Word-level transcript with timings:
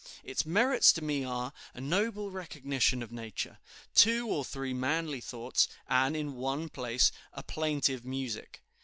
Its 0.23 0.47
merits 0.47 0.91
to 0.91 1.03
me 1.03 1.23
are, 1.23 1.53
a 1.75 1.79
noble 1.79 2.31
recognition 2.31 3.03
of 3.03 3.11
Nature, 3.11 3.59
two 3.93 4.25
or 4.27 4.43
three 4.43 4.73
manly 4.73 5.21
thoughts, 5.21 5.67
and, 5.87 6.17
in 6.17 6.33
one 6.33 6.69
place, 6.69 7.11
a 7.33 7.43
plaintive 7.43 8.03
music. 8.03 8.63